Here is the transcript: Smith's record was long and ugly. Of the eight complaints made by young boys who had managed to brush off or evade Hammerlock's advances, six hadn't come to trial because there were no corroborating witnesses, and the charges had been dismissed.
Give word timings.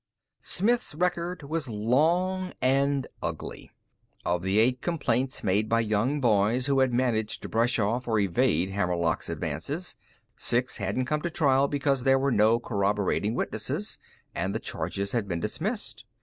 Smith's 0.41 0.95
record 0.95 1.43
was 1.43 1.69
long 1.69 2.53
and 2.59 3.05
ugly. 3.21 3.69
Of 4.25 4.41
the 4.41 4.57
eight 4.57 4.81
complaints 4.81 5.43
made 5.43 5.69
by 5.69 5.81
young 5.81 6.19
boys 6.19 6.65
who 6.65 6.79
had 6.79 6.91
managed 6.91 7.43
to 7.43 7.49
brush 7.49 7.77
off 7.77 8.07
or 8.07 8.17
evade 8.19 8.71
Hammerlock's 8.71 9.29
advances, 9.29 9.95
six 10.35 10.77
hadn't 10.77 11.05
come 11.05 11.21
to 11.21 11.29
trial 11.29 11.67
because 11.67 12.01
there 12.03 12.17
were 12.17 12.31
no 12.31 12.59
corroborating 12.59 13.35
witnesses, 13.35 13.99
and 14.33 14.55
the 14.55 14.59
charges 14.59 15.11
had 15.11 15.27
been 15.27 15.39
dismissed. 15.39 16.03